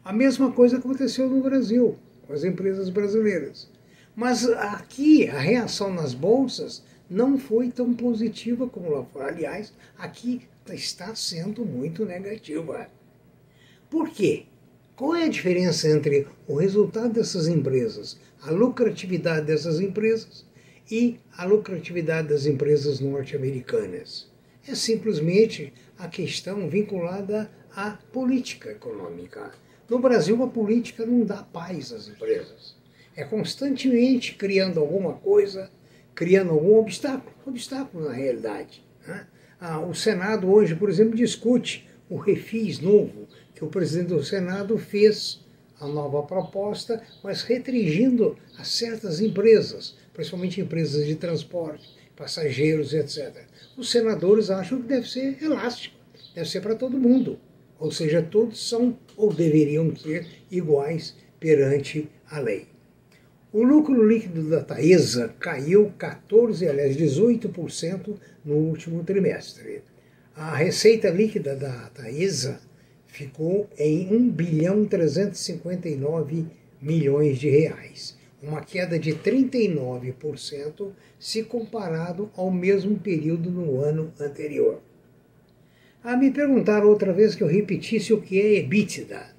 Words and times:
A 0.04 0.12
mesma 0.12 0.52
coisa 0.52 0.76
aconteceu 0.76 1.26
no 1.30 1.42
Brasil, 1.42 1.96
com 2.26 2.34
as 2.34 2.44
empresas 2.44 2.90
brasileiras. 2.90 3.70
Mas 4.14 4.46
aqui 4.50 5.26
a 5.30 5.38
reação 5.38 5.90
nas 5.90 6.12
bolsas 6.12 6.84
não 7.08 7.38
foi 7.38 7.70
tão 7.70 7.94
positiva 7.94 8.68
como 8.68 8.90
lá 8.90 9.02
fora. 9.06 9.28
Aliás, 9.28 9.72
aqui 9.96 10.42
está 10.68 11.14
sendo 11.14 11.64
muito 11.64 12.04
negativa. 12.04 12.86
Por 13.92 14.08
quê? 14.08 14.44
Qual 14.96 15.14
é 15.14 15.24
a 15.24 15.28
diferença 15.28 15.86
entre 15.86 16.26
o 16.48 16.54
resultado 16.54 17.12
dessas 17.12 17.46
empresas, 17.46 18.18
a 18.40 18.50
lucratividade 18.50 19.44
dessas 19.44 19.80
empresas 19.80 20.46
e 20.90 21.20
a 21.36 21.44
lucratividade 21.44 22.28
das 22.28 22.46
empresas 22.46 23.00
norte-americanas? 23.00 24.30
É 24.66 24.74
simplesmente 24.74 25.74
a 25.98 26.08
questão 26.08 26.70
vinculada 26.70 27.50
à 27.76 27.90
política 28.10 28.70
econômica. 28.70 29.52
No 29.90 29.98
Brasil, 29.98 30.42
a 30.42 30.48
política 30.48 31.04
não 31.04 31.22
dá 31.22 31.42
paz 31.42 31.92
às 31.92 32.08
empresas. 32.08 32.74
É 33.14 33.24
constantemente 33.24 34.36
criando 34.36 34.80
alguma 34.80 35.12
coisa, 35.12 35.70
criando 36.14 36.52
algum 36.52 36.78
obstáculo, 36.78 37.36
obstáculo 37.46 38.08
na 38.08 38.14
realidade. 38.14 38.82
Né? 39.06 39.26
Ah, 39.60 39.80
o 39.80 39.94
Senado 39.94 40.50
hoje, 40.50 40.74
por 40.74 40.88
exemplo, 40.88 41.14
discute 41.14 41.86
o 42.08 42.16
refis 42.16 42.80
novo 42.80 43.28
que 43.62 43.66
o 43.66 43.70
presidente 43.70 44.08
do 44.08 44.24
Senado 44.24 44.76
fez 44.76 45.40
a 45.78 45.86
nova 45.86 46.24
proposta, 46.24 47.00
mas 47.22 47.42
restringindo 47.42 48.36
a 48.58 48.64
certas 48.64 49.20
empresas, 49.20 49.96
principalmente 50.12 50.60
empresas 50.60 51.06
de 51.06 51.14
transporte, 51.14 51.88
passageiros, 52.16 52.92
etc. 52.92 53.44
Os 53.76 53.88
senadores 53.88 54.50
acham 54.50 54.82
que 54.82 54.88
deve 54.88 55.08
ser 55.08 55.40
elástico, 55.40 55.94
deve 56.34 56.48
ser 56.48 56.60
para 56.60 56.74
todo 56.74 56.98
mundo. 56.98 57.38
Ou 57.78 57.92
seja, 57.92 58.20
todos 58.20 58.68
são 58.68 58.98
ou 59.16 59.32
deveriam 59.32 59.94
ser 59.94 60.26
iguais 60.50 61.14
perante 61.38 62.08
a 62.28 62.40
lei. 62.40 62.66
O 63.52 63.62
lucro 63.62 64.04
líquido 64.04 64.50
da 64.50 64.64
Taesa 64.64 65.36
caiu 65.38 65.92
14, 65.98 66.66
aliás, 66.66 66.96
18% 66.96 68.16
no 68.44 68.54
último 68.54 69.04
trimestre. 69.04 69.82
A 70.34 70.56
receita 70.56 71.10
líquida 71.10 71.54
da 71.54 71.90
Taesa 71.90 72.60
ficou 73.12 73.68
em 73.78 74.08
1 74.10 74.30
bilhão 74.30 74.86
359 74.86 76.46
milhões 76.80 77.38
de 77.38 77.50
reais, 77.50 78.16
uma 78.42 78.62
queda 78.62 78.98
de 78.98 79.12
39% 79.12 80.90
se 81.20 81.42
comparado 81.42 82.30
ao 82.34 82.50
mesmo 82.50 82.98
período 82.98 83.50
no 83.50 83.78
ano 83.80 84.10
anterior. 84.18 84.80
A 86.02 86.16
me 86.16 86.30
perguntaram 86.30 86.88
outra 86.88 87.12
vez 87.12 87.34
que 87.34 87.42
eu 87.42 87.46
repetisse 87.46 88.14
o 88.14 88.20
que 88.20 88.40
é 88.40 88.54
EBITDA. 88.54 89.36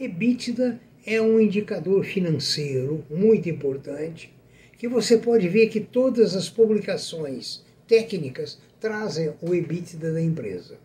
EBITDA 0.00 0.80
é 1.06 1.20
um 1.20 1.38
indicador 1.38 2.04
financeiro 2.04 3.04
muito 3.10 3.48
importante 3.48 4.32
que 4.78 4.88
você 4.88 5.18
pode 5.18 5.48
ver 5.48 5.68
que 5.68 5.80
todas 5.80 6.34
as 6.34 6.48
publicações 6.48 7.62
técnicas 7.86 8.58
trazem 8.80 9.34
o 9.42 9.54
EBITDA 9.54 10.12
da 10.12 10.22
empresa. 10.22 10.78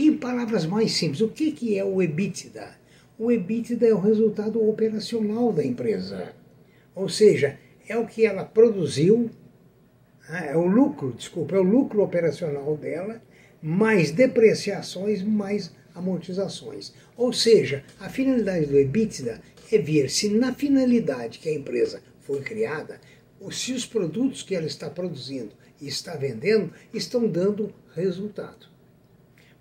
Em 0.00 0.16
palavras 0.16 0.64
mais 0.64 0.92
simples, 0.92 1.20
o 1.20 1.28
que, 1.28 1.50
que 1.50 1.76
é 1.76 1.84
o 1.84 2.00
EBITDA? 2.00 2.70
O 3.18 3.32
EBITDA 3.32 3.88
é 3.88 3.92
o 3.92 3.98
resultado 3.98 4.64
operacional 4.64 5.52
da 5.52 5.64
empresa. 5.64 6.36
Ou 6.94 7.08
seja, 7.08 7.58
é 7.88 7.98
o 7.98 8.06
que 8.06 8.24
ela 8.24 8.44
produziu, 8.44 9.28
né, 10.30 10.50
é 10.52 10.56
o 10.56 10.64
lucro, 10.64 11.12
desculpa, 11.12 11.56
é 11.56 11.58
o 11.58 11.64
lucro 11.64 12.00
operacional 12.00 12.76
dela, 12.76 13.20
mais 13.60 14.12
depreciações, 14.12 15.20
mais 15.20 15.72
amortizações. 15.92 16.94
Ou 17.16 17.32
seja, 17.32 17.82
a 17.98 18.08
finalidade 18.08 18.66
do 18.66 18.78
EBITDA 18.78 19.42
é 19.72 19.78
ver 19.78 20.08
se 20.10 20.28
na 20.28 20.54
finalidade 20.54 21.40
que 21.40 21.48
a 21.48 21.54
empresa 21.54 22.00
foi 22.20 22.40
criada, 22.40 23.00
se 23.50 23.72
os 23.72 23.84
produtos 23.84 24.44
que 24.44 24.54
ela 24.54 24.66
está 24.66 24.88
produzindo 24.88 25.50
e 25.80 25.88
está 25.88 26.14
vendendo 26.14 26.72
estão 26.94 27.26
dando 27.26 27.74
resultado. 27.96 28.77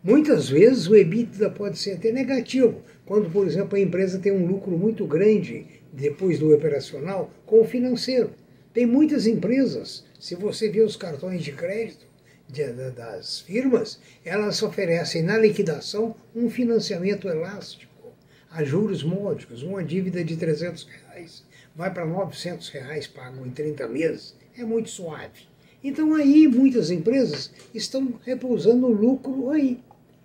Muitas 0.03 0.47
vezes 0.47 0.87
o 0.87 0.95
EBITDA 0.95 1.49
pode 1.49 1.79
ser 1.79 1.93
até 1.93 2.11
negativo, 2.11 2.83
quando, 3.03 3.31
por 3.31 3.47
exemplo, 3.47 3.75
a 3.75 3.81
empresa 3.81 4.19
tem 4.19 4.31
um 4.31 4.45
lucro 4.45 4.77
muito 4.77 5.07
grande 5.07 5.65
depois 5.91 6.37
do 6.37 6.53
operacional 6.53 7.33
com 7.47 7.61
o 7.61 7.65
financeiro. 7.65 8.31
Tem 8.71 8.85
muitas 8.85 9.25
empresas, 9.25 10.05
se 10.19 10.35
você 10.35 10.69
vê 10.69 10.81
os 10.81 10.95
cartões 10.95 11.43
de 11.43 11.51
crédito 11.51 12.05
de, 12.47 12.63
das 12.91 13.39
firmas, 13.39 13.99
elas 14.23 14.61
oferecem 14.61 15.23
na 15.23 15.35
liquidação 15.35 16.15
um 16.35 16.47
financiamento 16.47 17.27
elástico 17.27 18.13
a 18.51 18.63
juros 18.63 19.03
módicos. 19.03 19.63
Uma 19.63 19.83
dívida 19.83 20.23
de 20.23 20.37
300 20.37 20.87
reais 20.87 21.43
vai 21.75 21.91
para 21.91 22.05
900 22.05 22.69
reais 22.69 23.07
pago 23.07 23.45
em 23.45 23.49
30 23.49 23.87
meses. 23.87 24.35
É 24.55 24.63
muito 24.63 24.91
suave. 24.91 25.47
Então 25.83 26.13
aí 26.13 26.47
muitas 26.47 26.91
empresas 26.91 27.51
estão 27.73 28.19
repousando 28.23 28.85
o 28.85 28.91
lucro 28.91 29.49
aí 29.49 29.79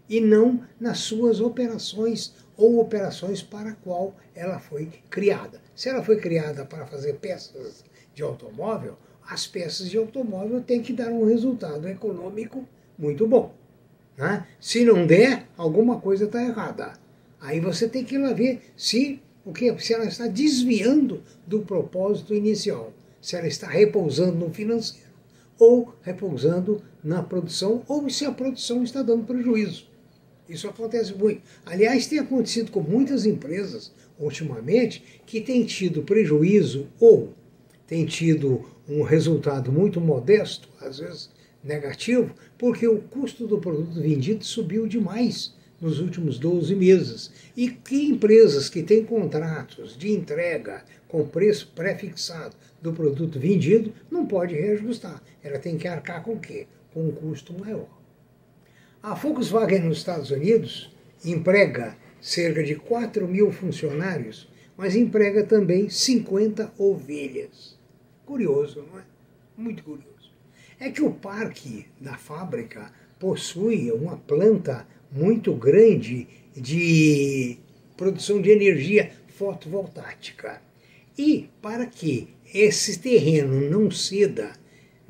e 0.09 0.21
não 0.21 0.61
nas 0.79 0.99
suas 0.99 1.41
operações 1.41 2.35
ou 2.57 2.81
operações 2.81 3.43
para 3.43 3.71
a 3.71 3.75
qual 3.75 4.15
ela 4.35 4.59
foi 4.59 4.91
criada. 5.09 5.61
Se 5.75 5.89
ela 5.89 6.03
foi 6.03 6.17
criada 6.17 6.65
para 6.65 6.87
fazer 6.87 7.15
peças 7.15 7.85
de 8.15 8.23
automóvel, 8.23 8.97
as 9.27 9.47
peças 9.47 9.89
de 9.89 9.97
automóvel 9.97 10.61
têm 10.61 10.83
que 10.83 10.93
dar 10.93 11.11
um 11.11 11.25
resultado 11.25 11.89
econômico 11.89 12.67
muito 12.99 13.27
bom. 13.27 13.55
Né? 14.17 14.47
Se 14.61 14.85
não 14.85 15.07
der, 15.07 15.47
alguma 15.57 16.01
coisa 16.01 16.25
está 16.25 16.43
errada. 16.43 16.93
Aí 17.41 17.59
você 17.59 17.89
tem 17.89 18.05
que 18.05 18.15
ir 18.15 18.19
lá 18.19 18.33
ver 18.33 18.63
se, 18.77 19.21
o 19.45 19.53
que, 19.53 19.77
se 19.79 19.95
ela 19.95 20.05
está 20.05 20.27
desviando 20.27 21.23
do 21.47 21.61
propósito 21.61 22.35
inicial, 22.35 22.93
se 23.21 23.37
ela 23.37 23.47
está 23.47 23.67
repousando 23.67 24.37
no 24.37 24.53
financeiro, 24.53 25.11
ou 25.59 25.95
repousando 26.03 26.83
na 27.03 27.23
produção, 27.23 27.83
ou 27.89 28.09
se 28.09 28.25
a 28.25 28.33
produção 28.33 28.83
está 28.83 29.03
dando 29.03 29.25
prejuízo. 29.25 29.92
Isso 30.49 30.69
acontece 30.69 31.15
muito. 31.15 31.43
Aliás, 31.65 32.07
tem 32.07 32.19
acontecido 32.19 32.71
com 32.71 32.81
muitas 32.81 33.25
empresas 33.25 33.93
ultimamente 34.19 35.03
que 35.25 35.41
têm 35.41 35.65
tido 35.65 36.03
prejuízo 36.03 36.89
ou 37.01 37.33
têm 37.87 38.05
tido 38.07 38.65
um 38.89 39.03
resultado 39.03 39.71
muito 39.71 40.01
modesto, 40.01 40.69
às 40.81 40.99
vezes 40.99 41.31
negativo, 41.63 42.35
porque 42.59 42.87
o 42.87 42.99
custo 42.99 43.47
do 43.47 43.59
produto 43.59 44.01
vendido 44.01 44.45
subiu 44.45 44.87
demais 44.87 45.55
nos 45.81 46.01
últimos 46.01 46.39
12 46.39 46.75
meses. 46.75 47.31
E 47.57 47.71
que 47.71 48.05
empresas 48.05 48.69
que 48.69 48.83
têm 48.83 49.05
contratos 49.05 49.97
de 49.97 50.11
entrega 50.11 50.85
com 51.09 51.27
preço 51.27 51.71
pré-fixado 51.75 52.57
do 52.81 52.93
produto 52.93 53.39
vendido 53.39 53.93
não 54.11 54.27
pode 54.27 54.55
reajustar. 54.55 55.23
Ela 55.43 55.59
tem 55.59 55.77
que 55.77 55.87
arcar 55.87 56.23
com 56.23 56.33
o 56.33 56.41
quê? 56.41 56.67
Com 56.93 57.09
um 57.09 57.13
custo 57.13 57.53
maior. 57.59 58.02
A 59.03 59.15
Volkswagen 59.15 59.81
nos 59.81 59.99
Estados 59.99 60.31
Unidos 60.31 60.95
emprega 61.25 61.97
cerca 62.21 62.63
de 62.63 62.77
4 62.77 63.27
mil 63.27 63.51
funcionários 63.51 64.49
mas 64.77 64.97
emprega 64.97 65.45
também 65.45 65.89
50 65.89 66.73
ovelhas. 66.79 67.79
Curioso, 68.25 68.85
não 68.91 68.99
é? 68.99 69.03
Muito 69.57 69.85
curioso. 69.85 70.33
É 70.81 70.91
que 70.91 71.03
o 71.03 71.13
parque 71.13 71.87
da 72.01 72.17
fábrica 72.17 72.93
possui 73.19 73.93
uma 73.93 74.17
planta 74.17 74.87
muito 75.11 75.53
grande 75.55 76.27
de 76.57 77.59
produção 77.97 78.41
de 78.41 78.51
energia 78.51 79.13
fotovoltaica. 79.29 80.61
E 81.17 81.49
para 81.61 81.87
que 81.87 82.29
esse 82.53 82.99
terreno 82.99 83.71
não 83.71 83.91
ceda, 83.91 84.53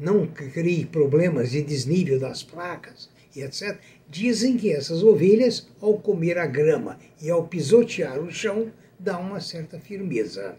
não 0.03 0.27
crie 0.27 0.85
problemas 0.85 1.53
de 1.53 1.63
desnível 1.63 2.19
das 2.19 2.43
placas 2.43 3.09
e 3.35 3.41
etc., 3.41 3.79
dizem 4.09 4.57
que 4.57 4.73
essas 4.73 5.03
ovelhas, 5.03 5.69
ao 5.81 5.97
comer 5.99 6.39
a 6.39 6.47
grama 6.47 6.99
e 7.21 7.31
ao 7.31 7.47
pisotear 7.47 8.19
o 8.19 8.31
chão, 8.31 8.73
dá 8.99 9.17
uma 9.17 9.41
certa 9.41 9.79
firmeza. 9.79 10.57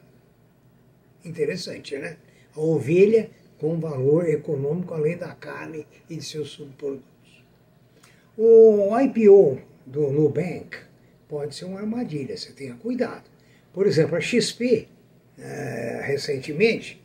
Interessante, 1.25 1.98
né? 1.98 2.18
A 2.56 2.60
ovelha 2.62 3.30
com 3.57 3.80
valor 3.80 4.28
econômico 4.28 4.94
além 4.94 5.18
da 5.18 5.34
carne 5.36 5.86
e 6.10 6.16
de 6.16 6.24
seus 6.24 6.50
subprodutos. 6.50 7.04
O 8.38 8.98
IPO 9.00 9.62
do 9.86 10.10
Nubank 10.10 10.78
pode 11.28 11.54
ser 11.54 11.66
uma 11.66 11.80
armadilha, 11.80 12.36
você 12.36 12.51
tenha 12.51 12.75
cuidado. 12.75 13.24
Por 13.74 13.86
exemplo, 13.88 14.16
a 14.16 14.22
XP, 14.22 14.88
é, 15.38 16.01
recentemente, 16.06 17.01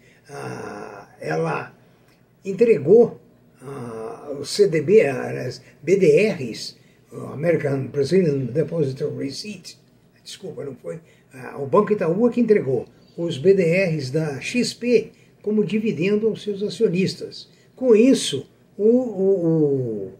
ela 1.20 1.74
entregou 2.44 3.20
os 4.40 4.50
CDB, 4.50 5.02
as 5.02 5.60
BDRs, 5.82 6.76
American 7.32 7.86
Brazilian 7.86 8.38
Depository 8.46 9.24
Receipt, 9.24 9.78
desculpa, 10.22 10.64
não 10.64 10.76
foi, 10.76 11.00
o 11.58 11.66
Banco 11.66 11.92
Itaú 11.92 12.28
é 12.28 12.32
que 12.32 12.40
entregou 12.40 12.86
os 13.16 13.36
BDRs 13.36 14.10
da 14.10 14.40
XP 14.40 15.10
como 15.42 15.64
dividendo 15.64 16.28
aos 16.28 16.42
seus 16.42 16.62
acionistas. 16.62 17.48
Com 17.74 17.94
isso, 17.94 18.48
o, 18.76 18.86
o, 18.86 20.12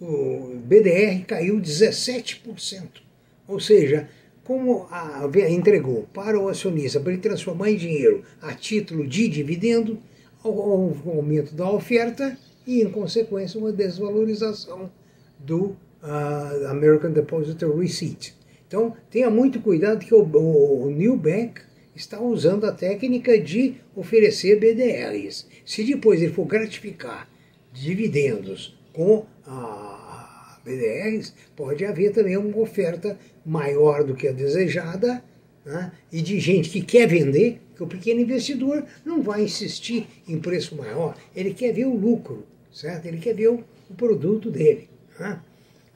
o 0.00 0.56
BDR 0.64 1.24
caiu 1.26 1.56
17%. 1.60 3.02
Ou 3.46 3.60
seja, 3.60 4.08
como 4.44 4.86
a, 4.90 5.28
entregou 5.48 6.06
para 6.12 6.38
o 6.38 6.48
acionista 6.48 7.00
para 7.00 7.12
ele 7.12 7.20
transformar 7.20 7.70
em 7.70 7.76
dinheiro 7.76 8.22
a 8.40 8.54
título 8.54 9.06
de 9.06 9.28
dividendo, 9.28 9.98
um 10.46 11.10
aumento 11.10 11.54
da 11.54 11.70
oferta 11.70 12.36
e, 12.66 12.82
em 12.82 12.90
consequência, 12.90 13.58
uma 13.58 13.72
desvalorização 13.72 14.90
do 15.38 15.76
uh, 16.02 16.66
American 16.68 17.12
Depository 17.12 17.80
Receipt. 17.80 18.34
Então, 18.66 18.96
tenha 19.10 19.30
muito 19.30 19.60
cuidado 19.60 20.04
que 20.04 20.14
o, 20.14 20.22
o, 20.22 20.86
o 20.86 20.90
New 20.90 21.16
Bank 21.16 21.60
está 21.94 22.20
usando 22.20 22.64
a 22.64 22.72
técnica 22.72 23.38
de 23.38 23.76
oferecer 23.94 24.58
BDRs. 24.58 25.46
Se 25.64 25.84
depois 25.84 26.20
ele 26.20 26.32
for 26.32 26.46
gratificar 26.46 27.28
dividendos 27.72 28.78
com 28.92 29.24
a 29.46 30.60
BDRs, 30.64 31.32
pode 31.54 31.84
haver 31.84 32.12
também 32.12 32.36
uma 32.36 32.58
oferta 32.58 33.18
maior 33.44 34.02
do 34.02 34.14
que 34.14 34.26
a 34.26 34.32
desejada 34.32 35.22
né? 35.66 35.90
e 36.12 36.22
de 36.22 36.38
gente 36.38 36.70
que 36.70 36.80
quer 36.80 37.08
vender, 37.08 37.60
que 37.74 37.82
o 37.82 37.86
pequeno 37.86 38.20
investidor 38.20 38.86
não 39.04 39.20
vai 39.20 39.42
insistir 39.42 40.06
em 40.26 40.38
preço 40.38 40.76
maior, 40.76 41.16
ele 41.34 41.52
quer 41.52 41.72
ver 41.72 41.86
o 41.86 41.94
lucro, 41.94 42.46
certo? 42.72 43.06
Ele 43.06 43.18
quer 43.18 43.34
ver 43.34 43.48
o, 43.48 43.64
o 43.90 43.94
produto 43.94 44.50
dele. 44.50 44.88
Né? 45.18 45.40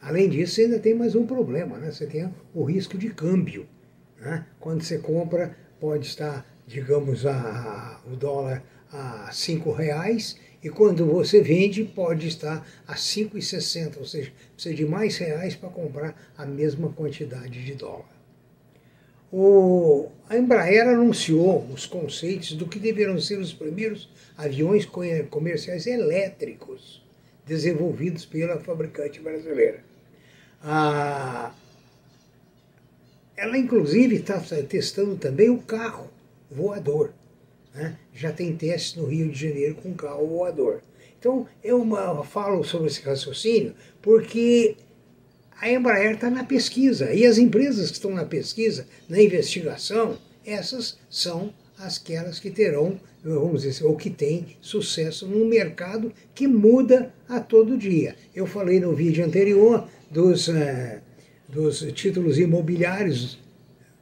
Além 0.02 0.28
disso, 0.28 0.54
você 0.54 0.62
ainda 0.62 0.80
tem 0.80 0.92
mais 0.92 1.14
um 1.14 1.24
problema, 1.24 1.78
né? 1.78 1.92
você 1.92 2.06
tem 2.06 2.28
o 2.52 2.64
risco 2.64 2.98
de 2.98 3.10
câmbio. 3.10 3.66
Né? 4.20 4.44
Quando 4.58 4.82
você 4.82 4.98
compra 4.98 5.56
pode 5.78 6.06
estar, 6.06 6.44
digamos, 6.66 7.24
a, 7.24 8.00
o 8.06 8.16
dólar 8.16 8.62
a 8.92 9.30
cinco 9.32 9.72
reais 9.72 10.36
e 10.62 10.68
quando 10.68 11.06
você 11.06 11.40
vende 11.40 11.84
pode 11.84 12.26
estar 12.26 12.66
a 12.86 12.94
5,60, 12.94 13.98
ou 13.98 14.04
seja, 14.04 14.32
precisa 14.52 14.74
de 14.74 14.84
mais 14.84 15.16
reais 15.16 15.54
para 15.54 15.70
comprar 15.70 16.14
a 16.36 16.44
mesma 16.44 16.90
quantidade 16.90 17.64
de 17.64 17.74
dólar. 17.74 18.19
O, 19.32 20.08
a 20.28 20.36
Embraer 20.36 20.88
anunciou 20.88 21.64
os 21.72 21.86
conceitos 21.86 22.52
do 22.52 22.66
que 22.66 22.78
deverão 22.78 23.20
ser 23.20 23.38
os 23.38 23.52
primeiros 23.52 24.08
aviões 24.36 24.86
comerciais 25.30 25.86
elétricos 25.86 27.00
desenvolvidos 27.46 28.24
pela 28.24 28.58
fabricante 28.58 29.20
brasileira. 29.20 29.82
Ela, 33.36 33.56
inclusive, 33.56 34.16
está 34.16 34.38
testando 34.68 35.16
também 35.16 35.48
o 35.48 35.58
carro 35.58 36.08
voador. 36.50 37.12
Né? 37.74 37.96
Já 38.12 38.32
tem 38.32 38.56
testes 38.56 38.96
no 38.96 39.06
Rio 39.06 39.30
de 39.30 39.48
Janeiro 39.48 39.76
com 39.76 39.94
carro 39.94 40.26
voador. 40.26 40.82
Então, 41.18 41.46
eu 41.62 41.84
falo 42.24 42.64
sobre 42.64 42.88
esse 42.88 43.02
raciocínio 43.02 43.74
porque 44.02 44.76
a 45.60 45.70
Embraer 45.70 46.14
está 46.14 46.30
na 46.30 46.44
pesquisa. 46.44 47.12
E 47.12 47.26
as 47.26 47.38
empresas 47.38 47.90
que 47.90 47.96
estão 47.96 48.12
na 48.12 48.24
pesquisa, 48.24 48.86
na 49.08 49.20
investigação, 49.20 50.18
essas 50.44 50.98
são 51.08 51.52
aquelas 51.78 52.38
que 52.38 52.50
terão, 52.50 53.00
vamos 53.22 53.62
dizer, 53.62 53.84
ou 53.84 53.96
que 53.96 54.10
têm 54.10 54.56
sucesso 54.60 55.26
num 55.26 55.46
mercado 55.46 56.12
que 56.34 56.46
muda 56.46 57.12
a 57.28 57.40
todo 57.40 57.78
dia. 57.78 58.16
Eu 58.34 58.46
falei 58.46 58.80
no 58.80 58.94
vídeo 58.94 59.24
anterior 59.24 59.88
dos. 60.10 60.48
Eh, 60.48 61.00
dos 61.52 61.80
títulos 61.94 62.38
imobiliários 62.38 63.38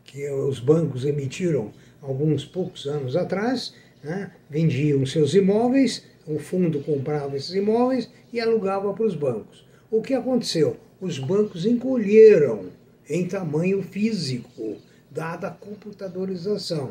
que 0.05 0.29
os 0.31 0.61
bancos 0.61 1.05
emitiram 1.05 1.73
alguns 2.01 2.45
poucos 2.45 2.87
anos 2.87 3.17
atrás, 3.17 3.75
né, 4.03 4.31
vendiam 4.49 5.05
seus 5.07 5.35
imóveis, 5.35 6.05
o 6.27 6.39
fundo 6.39 6.81
comprava 6.81 7.37
esses 7.37 7.55
imóveis 7.55 8.09
e 8.33 8.41
alugava 8.41 8.93
para 8.93 9.05
os 9.05 9.15
bancos. 9.15 9.67
O 9.91 10.03
que 10.03 10.13
aconteceu? 10.13 10.77
Os 11.01 11.19
bancos 11.19 11.65
encolheram 11.65 12.67
em 13.09 13.27
tamanho 13.27 13.83
físico, 13.83 14.77
dada 15.11 15.49
a 15.49 15.51
computadorização. 15.51 16.91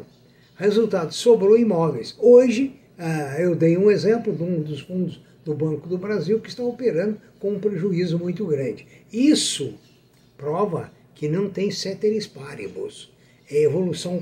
Resultado, 0.56 1.14
sobrou 1.14 1.56
imóveis. 1.56 2.16
Hoje, 2.20 2.80
ah, 2.98 3.40
eu 3.40 3.56
dei 3.56 3.78
um 3.78 3.92
exemplo 3.92 4.36
de 4.36 4.42
um 4.42 4.64
dos 4.64 4.82
fundos 4.82 5.22
do 5.46 5.54
Banco 5.54 5.88
do 5.88 6.00
Brasil 6.00 6.40
que 6.40 6.50
está 6.50 6.64
operando 6.64 7.22
com 7.40 7.52
um 7.52 7.60
prejuízo 7.60 8.18
muito 8.18 8.44
grande. 8.48 8.88
Isso 9.14 9.76
prova 10.36 10.92
que 11.13 11.27
não 11.27 11.51
tem 11.51 11.70
ceteris 11.70 12.25
paribus, 12.25 13.13
é 13.48 13.62
evolução 13.62 14.20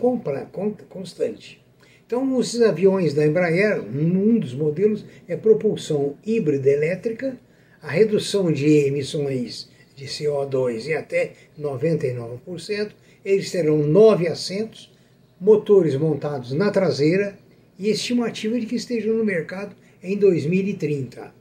constante. 0.90 1.64
Então, 2.06 2.38
os 2.38 2.62
aviões 2.62 3.14
da 3.14 3.26
Embraer, 3.26 3.82
um 3.82 4.38
dos 4.38 4.54
modelos 4.54 5.06
é 5.30 5.38
propulsão 5.38 6.18
híbrida 6.26 6.70
elétrica, 6.70 7.40
a 7.86 7.92
redução 7.92 8.52
de 8.52 8.66
emissões 8.66 9.70
de 9.96 10.06
CO2 10.06 10.88
em 10.88 10.96
até 10.96 11.34
99%, 11.58 12.92
eles 13.24 13.52
terão 13.52 13.78
nove 13.78 14.28
assentos, 14.28 14.92
motores 15.40 15.96
montados 15.96 16.52
na 16.52 16.72
traseira 16.72 17.38
e 17.78 17.92
estimativa 17.92 18.60
de 18.60 18.66
que 18.66 18.76
estejam 18.76 19.14
no 19.14 19.24
mercado 19.24 19.76
em 20.02 20.18
2030. 20.18 21.32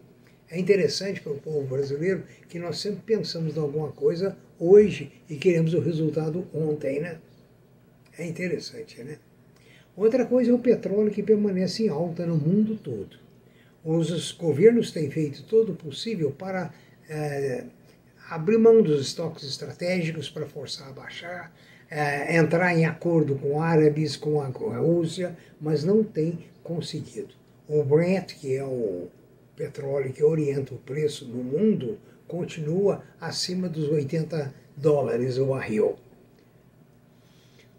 É 0.50 0.58
interessante 0.60 1.22
para 1.22 1.32
o 1.32 1.38
povo 1.38 1.62
brasileiro 1.62 2.24
que 2.46 2.58
nós 2.58 2.78
sempre 2.78 3.00
pensamos 3.06 3.56
em 3.56 3.60
alguma 3.60 3.90
coisa 3.92 4.36
hoje 4.60 5.10
e 5.30 5.36
queremos 5.36 5.72
o 5.72 5.80
resultado 5.80 6.46
ontem, 6.52 7.00
né? 7.00 7.20
É 8.18 8.26
interessante, 8.26 9.02
né? 9.02 9.16
Outra 9.96 10.26
coisa 10.26 10.50
é 10.50 10.54
o 10.54 10.58
petróleo 10.58 11.10
que 11.10 11.22
permanece 11.22 11.84
em 11.84 11.88
alta 11.88 12.26
no 12.26 12.36
mundo 12.36 12.76
todo. 12.76 13.23
Os 13.84 14.32
governos 14.32 14.90
têm 14.90 15.10
feito 15.10 15.42
todo 15.42 15.72
o 15.72 15.76
possível 15.76 16.30
para 16.30 16.72
é, 17.08 17.64
abrir 18.30 18.56
mão 18.56 18.82
dos 18.82 19.00
estoques 19.00 19.44
estratégicos 19.44 20.30
para 20.30 20.46
forçar 20.46 20.88
a 20.88 20.92
baixar, 20.92 21.54
é, 21.90 22.36
entrar 22.36 22.74
em 22.74 22.86
acordo 22.86 23.34
com 23.34 23.60
árabes, 23.60 24.16
com 24.16 24.40
a, 24.40 24.46
Rússia, 24.46 25.36
mas 25.60 25.84
não 25.84 26.02
tem 26.02 26.46
conseguido. 26.62 27.34
O 27.68 27.82
Brent, 27.84 28.34
que 28.34 28.56
é 28.56 28.64
o 28.64 29.08
petróleo 29.54 30.12
que 30.12 30.24
orienta 30.24 30.74
o 30.74 30.78
preço 30.78 31.26
no 31.26 31.44
mundo, 31.44 31.98
continua 32.26 33.02
acima 33.20 33.68
dos 33.68 33.90
80 33.90 34.52
dólares 34.76 35.36
o 35.36 35.46
barril. 35.46 35.96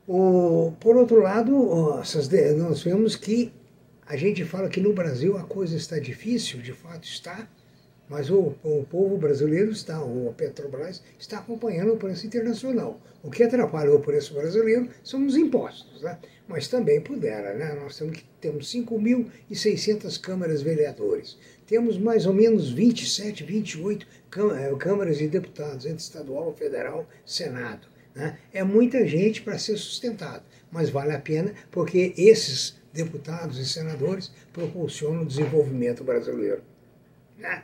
O, 0.08 0.72
por 0.80 0.96
outro 0.96 1.20
lado, 1.20 1.52
nós 2.58 2.84
vemos 2.84 3.16
que 3.16 3.52
a 4.06 4.16
gente 4.16 4.46
fala 4.46 4.70
que 4.70 4.80
no 4.80 4.94
Brasil 4.94 5.38
a 5.38 5.44
coisa 5.44 5.76
está 5.76 5.98
difícil, 5.98 6.62
de 6.62 6.74
fato 6.74 7.06
está, 7.06 7.48
mas 8.08 8.30
o, 8.30 8.56
o 8.64 8.86
povo 8.88 9.18
brasileiro 9.18 9.72
está, 9.72 10.00
o 10.00 10.32
Petrobras, 10.38 11.02
está 11.20 11.40
acompanhando 11.40 11.94
o 11.94 11.98
preço 11.98 12.28
internacional. 12.28 13.02
O 13.24 13.32
que 13.32 13.42
atrapalha 13.42 13.92
o 13.92 14.00
preço 14.00 14.36
brasileiro 14.36 14.90
são 15.04 15.26
os 15.26 15.36
impostos, 15.36 16.04
né? 16.04 16.20
mas 16.48 16.68
também 16.68 17.02
pudera. 17.02 17.56
Né? 17.56 17.74
Nós 17.74 17.98
temos, 17.98 18.24
temos 18.40 18.72
5.600 18.72 20.22
câmaras 20.22 20.62
vereadores, 20.62 21.36
temos 21.66 21.98
mais 21.98 22.28
ou 22.28 22.34
menos 22.34 22.72
27, 22.72 23.44
28 23.44 24.06
câmaras 24.78 25.18
de 25.18 25.28
deputados, 25.28 25.86
entre 25.88 26.04
estadual, 26.04 26.54
federal, 26.54 27.10
Senado. 27.26 27.88
Né? 28.14 28.38
É 28.54 28.64
muita 28.64 29.08
gente 29.08 29.42
para 29.42 29.58
ser 29.58 29.78
sustentado, 29.78 30.44
mas 30.72 30.92
vale 30.92 31.12
a 31.12 31.20
pena 31.20 31.54
porque 31.72 32.14
esses 32.16 32.76
deputados 32.96 33.60
e 33.60 33.66
senadores 33.66 34.32
proporcionam 34.52 35.24
o 35.24 35.25
desenvolvimento 35.25 36.04
brasileiro. 36.04 36.64
Né? 37.38 37.64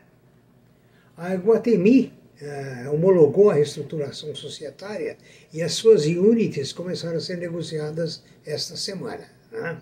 A 1.17 1.33
Guatemi 1.35 2.13
uh, 2.41 2.93
homologou 2.93 3.49
a 3.49 3.55
reestruturação 3.55 4.35
societária 4.35 5.17
e 5.53 5.61
as 5.61 5.73
suas 5.73 6.05
units 6.05 6.73
começaram 6.73 7.17
a 7.17 7.21
ser 7.21 7.37
negociadas 7.37 8.23
esta 8.45 8.75
semana. 8.75 9.27
Né? 9.51 9.81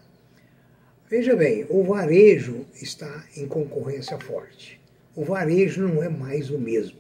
Veja 1.10 1.36
bem, 1.36 1.66
o 1.70 1.84
varejo 1.84 2.66
está 2.80 3.26
em 3.36 3.48
concorrência 3.48 4.18
forte. 4.20 4.80
O 5.16 5.26
varejo 5.26 5.88
não 5.88 6.04
é 6.04 6.08
mais 6.08 6.52
o 6.52 6.60
mesmo. 6.60 7.00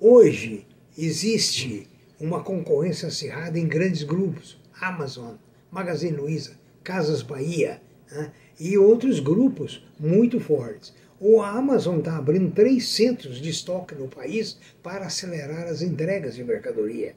Hoje 0.00 0.66
existe 0.98 1.88
uma 2.18 2.42
concorrência 2.42 3.08
acirrada 3.08 3.58
em 3.58 3.68
grandes 3.68 4.02
grupos, 4.02 4.60
Amazon, 4.80 5.36
Magazine 5.70 6.16
Luiza, 6.16 6.59
Casas 6.82 7.22
Bahia 7.22 7.80
né? 8.10 8.32
e 8.58 8.76
outros 8.76 9.20
grupos 9.20 9.84
muito 9.98 10.40
fortes. 10.40 10.92
O 11.18 11.42
Amazon 11.42 11.98
está 11.98 12.16
abrindo 12.16 12.50
três 12.50 12.88
centros 12.88 13.40
de 13.40 13.50
estoque 13.50 13.94
no 13.94 14.08
país 14.08 14.58
para 14.82 15.06
acelerar 15.06 15.66
as 15.66 15.82
entregas 15.82 16.34
de 16.34 16.42
mercadoria. 16.42 17.14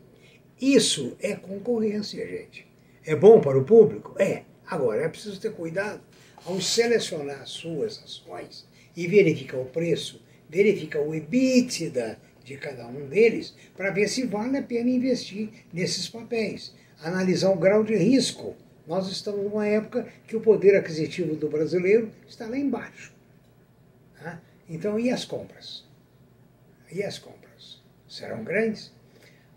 Isso 0.59 1.15
é 1.21 1.35
concorrência, 1.35 2.27
gente. 2.27 2.67
É 3.05 3.15
bom 3.15 3.39
para 3.39 3.57
o 3.57 3.63
público? 3.63 4.15
É. 4.17 4.43
Agora, 4.65 5.03
é 5.03 5.09
preciso 5.09 5.39
ter 5.39 5.51
cuidado 5.51 6.01
ao 6.45 6.59
selecionar 6.61 7.41
as 7.41 7.49
suas 7.49 8.01
ações 8.03 8.65
e 8.95 9.07
verificar 9.07 9.57
o 9.57 9.65
preço, 9.65 10.21
verificar 10.49 11.01
o 11.01 11.13
EBITDA 11.13 12.17
de 12.43 12.57
cada 12.57 12.87
um 12.87 13.07
deles, 13.07 13.55
para 13.75 13.91
ver 13.91 14.07
se 14.07 14.25
vale 14.25 14.57
a 14.57 14.63
pena 14.63 14.89
investir 14.89 15.49
nesses 15.71 16.09
papéis. 16.09 16.73
Analisar 17.01 17.51
o 17.51 17.57
grau 17.57 17.83
de 17.83 17.95
risco. 17.95 18.55
Nós 18.85 19.07
estamos 19.07 19.43
numa 19.43 19.65
época 19.65 20.07
que 20.27 20.35
o 20.35 20.41
poder 20.41 20.75
aquisitivo 20.75 21.35
do 21.35 21.49
brasileiro 21.49 22.11
está 22.27 22.47
lá 22.47 22.57
embaixo. 22.57 23.13
Tá? 24.19 24.41
Então, 24.69 24.99
e 24.99 25.09
as 25.09 25.23
compras? 25.23 25.85
E 26.91 27.01
as 27.01 27.17
compras? 27.17 27.81
Serão 28.07 28.43
grandes? 28.43 28.91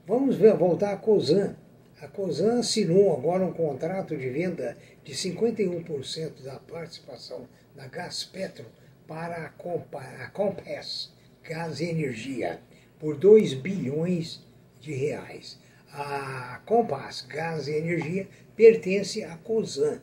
Vamos 0.06 0.36
ver, 0.36 0.56
voltar 0.56 0.92
a 0.92 0.96
COSAN. 0.96 1.56
A 2.00 2.06
COSAN 2.06 2.60
assinou 2.60 3.12
agora 3.16 3.44
um 3.44 3.52
contrato 3.52 4.16
de 4.16 4.28
venda 4.30 4.76
de 5.02 5.12
51% 5.12 6.42
da 6.44 6.60
participação 6.60 7.48
da 7.74 7.88
Gaspetro 7.88 8.66
para 9.06 9.46
a 9.46 10.30
Compass 10.30 11.12
Gás 11.42 11.80
e 11.80 11.84
Energia 11.86 12.60
por 12.98 13.16
2 13.16 13.54
bilhões 13.54 14.44
de 14.80 14.94
reais. 14.94 15.58
A 15.92 16.60
Compass 16.66 17.22
Gás 17.22 17.68
e 17.68 17.72
Energia 17.72 18.28
pertence 18.56 19.22
à 19.22 19.36
COSAN. 19.36 20.00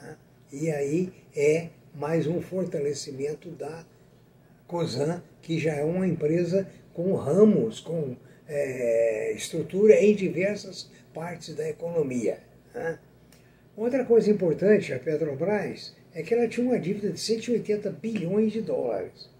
Né? 0.00 0.16
E 0.52 0.70
aí 0.70 1.12
é 1.34 1.70
mais 1.94 2.26
um 2.26 2.40
fortalecimento 2.40 3.50
da 3.50 3.84
COSAN, 4.66 5.22
que 5.42 5.58
já 5.58 5.74
é 5.74 5.84
uma 5.84 6.06
empresa 6.06 6.68
com 6.92 7.14
ramos, 7.14 7.80
com 7.80 8.14
é, 8.46 9.32
estrutura 9.32 9.94
em 9.94 10.14
diversas 10.14 10.90
partes 11.14 11.54
da 11.54 11.68
economia. 11.68 12.38
Né? 12.74 12.98
Outra 13.76 14.04
coisa 14.04 14.30
importante, 14.30 14.92
a 14.92 14.98
Petrobras, 14.98 15.96
é 16.12 16.22
que 16.22 16.34
ela 16.34 16.46
tinha 16.48 16.66
uma 16.66 16.78
dívida 16.78 17.10
de 17.10 17.20
180 17.20 17.90
bilhões 17.90 18.52
de 18.52 18.60
dólares. 18.60 19.30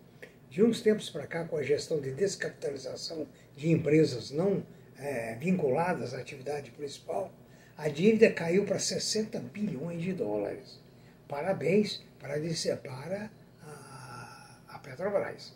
De 0.49 0.63
uns 0.63 0.81
tempos 0.81 1.11
para 1.11 1.27
cá, 1.27 1.45
com 1.45 1.57
a 1.57 1.63
gestão 1.63 2.01
de 2.01 2.13
descapitalização 2.13 3.27
de 3.57 3.71
empresas 3.71 4.31
não 4.31 4.65
é, 4.99 5.35
vinculadas 5.37 6.15
à 6.15 6.19
atividade 6.19 6.71
principal, 6.71 7.33
a 7.81 7.89
dívida 7.89 8.31
caiu 8.31 8.67
para 8.67 8.79
60 8.79 9.39
bilhões 9.41 10.03
de 10.03 10.13
dólares. 10.13 10.79
Parabéns 11.27 12.05
para, 12.19 12.35
para 12.77 13.31
a, 13.63 14.57
a 14.69 14.79
Petrobras. 14.81 15.55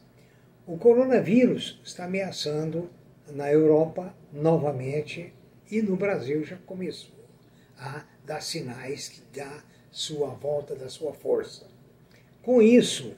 O 0.67 0.79
coronavírus 0.79 1.79
está 1.85 2.07
ameaçando 2.07 2.89
na 3.29 3.53
Europa 3.53 4.15
novamente 4.33 5.35
e 5.71 5.83
no 5.83 5.97
Brasil 5.97 6.43
já 6.45 6.57
começou 6.57 7.15
a 7.77 8.07
dar 8.25 8.41
sinais 8.41 9.09
que 9.09 9.21
dá 9.39 9.63
sua 9.91 10.29
volta 10.29 10.75
da 10.75 10.89
sua 10.89 11.13
força. 11.13 11.67
Com 12.41 12.63
isso, 12.63 13.15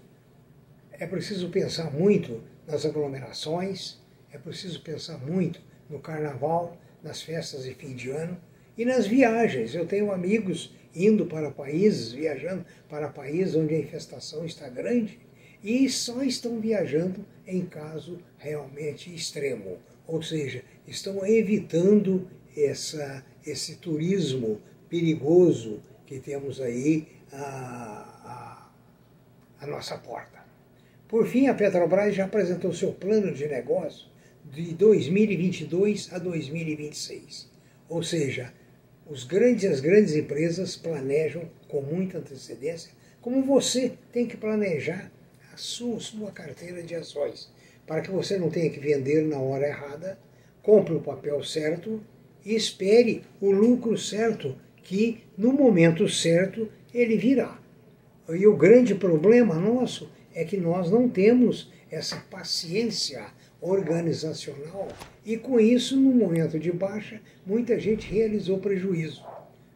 é 0.91 1.07
preciso 1.07 1.49
pensar 1.51 1.93
muito 1.93 2.43
nas 2.67 2.85
aglomerações, 2.85 4.01
é 4.33 4.39
preciso 4.39 4.83
pensar 4.83 5.19
muito 5.19 5.61
no 5.89 6.01
carnaval, 6.01 6.77
nas 7.05 7.23
festas 7.23 7.63
de 7.63 7.73
fim 7.73 7.95
de 7.95 8.11
ano 8.11 8.37
e 8.77 8.85
nas 8.85 9.07
viagens. 9.07 9.75
Eu 9.75 9.87
tenho 9.87 10.13
amigos 10.13 10.75
indo 10.95 11.27
para 11.27 11.51
países, 11.51 12.13
viajando 12.13 12.65
para 12.89 13.09
países 13.09 13.55
onde 13.55 13.75
a 13.75 13.79
infestação 13.79 14.45
está 14.45 14.69
grande 14.69 15.19
e 15.63 15.89
só 15.89 16.23
estão 16.23 16.61
viajando 16.61 17.25
em 17.47 17.65
caso 17.65 18.19
realmente 18.39 19.15
extremo, 19.15 19.79
ou 20.07 20.23
seja, 20.23 20.63
estão 20.87 21.27
evitando 21.27 22.29
essa, 22.57 23.25
esse 23.47 23.77
turismo 23.77 24.61
perigoso 24.89 25.81
que 26.07 26.19
temos 26.19 26.61
aí 26.61 27.07
à, 27.33 28.71
à, 29.61 29.65
à 29.65 29.67
nossa 29.67 29.99
porta. 29.99 30.45
Por 31.09 31.27
fim, 31.27 31.47
a 31.47 31.55
Petrobras 31.55 32.15
já 32.15 32.25
apresentou 32.25 32.73
seu 32.73 32.93
plano 32.93 33.33
de 33.33 33.47
negócio 33.47 34.09
de 34.45 34.75
2022 34.75 36.13
a 36.13 36.19
2026. 36.19 37.51
Ou 37.89 38.03
seja, 38.03 38.53
os 39.09 39.25
grandes, 39.25 39.65
as 39.71 39.81
grandes 39.81 40.15
empresas 40.15 40.77
planejam 40.77 41.49
com 41.69 41.81
muita 41.81 42.19
antecedência, 42.19 42.91
como 43.21 43.43
você 43.43 43.93
tem 44.13 44.27
que 44.27 44.37
planejar 44.37 45.11
a 45.53 45.57
sua, 45.57 46.01
sua 46.01 46.31
carteira 46.31 46.83
de 46.83 46.95
ações, 46.95 47.49
para 47.87 48.01
que 48.01 48.11
você 48.11 48.37
não 48.37 48.51
tenha 48.51 48.71
que 48.71 48.81
vender 48.81 49.23
na 49.23 49.39
hora 49.39 49.67
errada, 49.67 50.19
compre 50.63 50.95
o 50.95 51.01
papel 51.01 51.43
certo 51.45 52.03
e 52.45 52.55
espere 52.55 53.23
o 53.41 53.51
lucro 53.51 53.97
certo, 53.97 54.57
que 54.83 55.23
no 55.39 55.53
momento 55.53 56.09
certo 56.09 56.69
ele 56.93 57.17
virá. 57.17 57.61
E 58.29 58.47
o 58.47 58.57
grande 58.57 58.95
problema 58.95 59.55
nosso 59.55 60.11
é 60.35 60.45
que 60.45 60.57
nós 60.57 60.91
não 60.91 61.09
temos 61.09 61.71
essa 61.91 62.17
paciência 62.31 63.25
organizacional 63.67 64.89
e 65.25 65.37
com 65.37 65.59
isso, 65.59 65.97
no 65.97 66.13
momento 66.13 66.59
de 66.59 66.71
baixa, 66.71 67.21
muita 67.45 67.79
gente 67.81 68.13
realizou 68.13 68.59
prejuízo. 68.59 69.25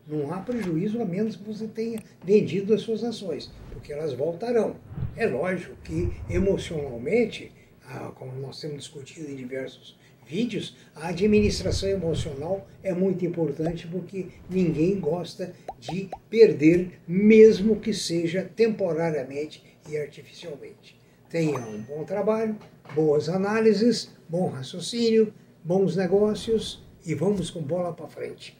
Não 0.06 0.32
há 0.32 0.38
prejuízo 0.38 1.00
a 1.02 1.04
menos 1.04 1.36
que 1.36 1.44
você 1.44 1.66
tenha 1.66 2.02
vendido 2.24 2.72
as 2.72 2.82
suas 2.82 3.02
ações, 3.02 3.50
porque 3.72 3.92
elas 3.92 4.12
voltarão. 4.12 4.76
É 5.16 5.26
lógico 5.26 5.76
que 5.84 6.10
emocionalmente, 6.28 7.52
como 8.14 8.32
nós 8.40 8.60
temos 8.60 8.78
discutido 8.78 9.30
em 9.30 9.36
diversos 9.36 9.98
vídeos, 10.26 10.76
a 10.94 11.08
administração 11.08 11.88
emocional 11.88 12.68
é 12.84 12.92
muito 12.92 13.24
importante 13.24 13.88
porque 13.88 14.26
ninguém 14.48 15.00
gosta 15.00 15.52
de 15.78 16.08
perder, 16.28 17.00
mesmo 17.06 17.80
que 17.80 17.92
seja 17.92 18.48
temporariamente 18.54 19.64
e 19.88 19.96
artificialmente. 19.96 20.99
Tenha 21.30 21.60
um 21.60 21.80
bom 21.82 22.02
trabalho, 22.02 22.58
boas 22.92 23.28
análises, 23.28 24.10
bom 24.28 24.48
raciocínio, 24.48 25.32
bons 25.62 25.94
negócios 25.94 26.84
e 27.06 27.14
vamos 27.14 27.52
com 27.52 27.62
bola 27.62 27.92
para 27.92 28.08
frente. 28.08 28.59